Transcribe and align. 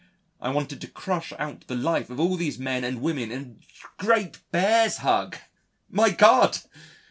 I 0.39 0.49
wanted 0.49 0.81
to 0.81 0.87
crush 0.87 1.31
out 1.37 1.67
the 1.67 1.75
life 1.75 2.09
of 2.09 2.19
all 2.19 2.35
these 2.35 2.57
men 2.57 2.83
and 2.83 3.03
women 3.03 3.31
in 3.31 3.61
a 3.99 4.03
great 4.03 4.39
Bear's 4.51 4.97
hug, 5.05 5.37
my 5.91 6.09
God! 6.09 6.57